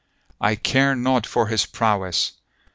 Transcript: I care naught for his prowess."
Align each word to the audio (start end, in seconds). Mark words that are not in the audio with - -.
I 0.39 0.55
care 0.55 0.95
naught 0.95 1.27
for 1.27 1.45
his 1.45 1.67
prowess." 1.67 2.31